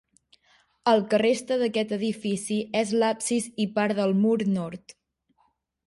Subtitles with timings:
[0.91, 5.01] El que resta d'aquest edifici és l'absis i part del mur nord.